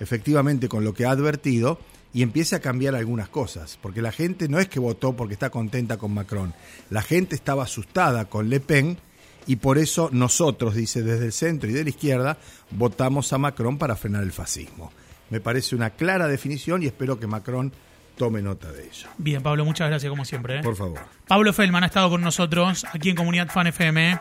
efectivamente 0.00 0.68
con 0.68 0.84
lo 0.84 0.94
que 0.94 1.06
ha 1.06 1.10
advertido 1.10 1.78
y 2.12 2.22
empiece 2.22 2.56
a 2.56 2.60
cambiar 2.60 2.94
algunas 2.94 3.28
cosas. 3.28 3.78
Porque 3.80 4.02
la 4.02 4.12
gente 4.12 4.48
no 4.48 4.58
es 4.58 4.68
que 4.68 4.80
votó 4.80 5.14
porque 5.14 5.34
está 5.34 5.50
contenta 5.50 5.96
con 5.96 6.12
Macron. 6.12 6.54
La 6.90 7.02
gente 7.02 7.34
estaba 7.34 7.64
asustada 7.64 8.26
con 8.26 8.48
Le 8.48 8.60
Pen 8.60 8.98
y 9.46 9.56
por 9.56 9.78
eso 9.78 10.10
nosotros, 10.12 10.74
dice 10.74 11.02
desde 11.02 11.26
el 11.26 11.32
centro 11.32 11.70
y 11.70 11.72
de 11.72 11.84
la 11.84 11.90
izquierda, 11.90 12.38
votamos 12.70 13.32
a 13.32 13.38
Macron 13.38 13.78
para 13.78 13.96
frenar 13.96 14.22
el 14.22 14.32
fascismo. 14.32 14.92
Me 15.30 15.40
parece 15.40 15.76
una 15.76 15.90
clara 15.90 16.26
definición 16.26 16.82
y 16.82 16.86
espero 16.86 17.18
que 17.20 17.26
Macron 17.26 17.72
tome 18.16 18.42
nota 18.42 18.72
de 18.72 18.84
ello. 18.84 19.08
Bien, 19.18 19.42
Pablo, 19.42 19.64
muchas 19.64 19.88
gracias 19.88 20.10
como 20.10 20.24
siempre. 20.24 20.58
¿eh? 20.58 20.62
Por 20.62 20.76
favor. 20.76 20.98
Pablo 21.26 21.52
Feldman 21.52 21.84
ha 21.84 21.86
estado 21.86 22.10
con 22.10 22.20
nosotros 22.20 22.84
aquí 22.92 23.10
en 23.10 23.16
Comunidad 23.16 23.48
Fan 23.48 23.68
FM. 23.68 24.20